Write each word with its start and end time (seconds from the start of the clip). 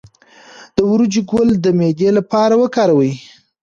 د 0.75 0.77
وریجو 0.89 1.21
ګل 1.31 1.49
د 1.59 1.65
معدې 1.77 2.09
لپاره 2.17 2.53
وکاروئ 2.61 3.11